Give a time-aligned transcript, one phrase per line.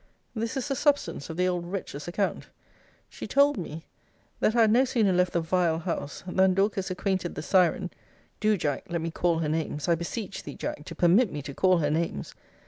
[0.33, 2.47] This is the substance of the old wretch's account.
[3.07, 3.85] She told me,
[4.39, 7.91] 'That I had no sooner left the vile house, than Dorcas acquainted the syren'
[8.39, 9.87] [Do, Jack, let me call her names!
[9.87, 12.33] I beseech thee, Jack, to permit me to call her names!